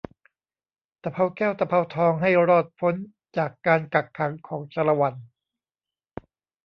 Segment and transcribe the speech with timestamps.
[1.03, 2.95] ตะเภาแก้ว ตะเภาทอง ให้รอดพ้น
[3.37, 5.15] จากการกักขังของ ชาละวัน